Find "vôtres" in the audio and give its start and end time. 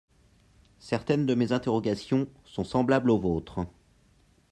3.19-3.67